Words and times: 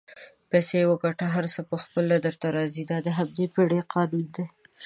پیسې 0.49 0.79
وګټه 0.89 1.25
هر 1.35 1.45
څه 1.53 1.61
پخپله 1.71 2.15
درته 2.25 2.47
راځي 2.57 2.83
دا 2.91 2.97
د 3.03 3.07
همدې 3.17 3.45
پیړۍ 3.53 3.81
قانون 3.93 4.25
دئ 4.35 4.45